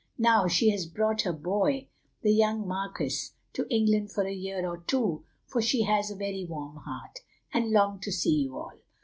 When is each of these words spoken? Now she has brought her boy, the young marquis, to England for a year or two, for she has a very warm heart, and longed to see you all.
Now 0.17 0.47
she 0.47 0.71
has 0.71 0.87
brought 0.87 1.21
her 1.21 1.31
boy, 1.31 1.89
the 2.23 2.33
young 2.33 2.67
marquis, 2.67 3.33
to 3.53 3.67
England 3.69 4.11
for 4.11 4.25
a 4.25 4.33
year 4.33 4.67
or 4.67 4.79
two, 4.79 5.25
for 5.45 5.61
she 5.61 5.83
has 5.83 6.09
a 6.09 6.15
very 6.15 6.43
warm 6.43 6.77
heart, 6.77 7.19
and 7.53 7.69
longed 7.69 8.01
to 8.01 8.11
see 8.11 8.33
you 8.33 8.57
all. 8.57 8.79